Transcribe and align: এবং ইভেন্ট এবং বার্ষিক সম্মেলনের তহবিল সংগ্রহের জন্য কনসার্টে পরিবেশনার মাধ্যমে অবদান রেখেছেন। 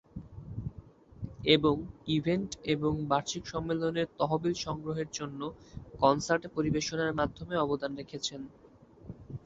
এবং 1.47 1.75
ইভেন্ট 2.09 2.51
এবং 2.73 2.93
বার্ষিক 3.07 3.43
সম্মেলনের 3.47 4.07
তহবিল 4.19 4.53
সংগ্রহের 4.65 5.09
জন্য 5.13 5.39
কনসার্টে 5.99 6.47
পরিবেশনার 6.55 7.17
মাধ্যমে 7.19 7.55
অবদান 7.57 7.91
রেখেছেন। 7.95 8.41